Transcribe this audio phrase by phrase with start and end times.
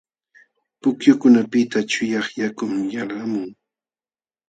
[0.81, 3.49] Pukyukunapiqta chuyaq yakun yalqamun.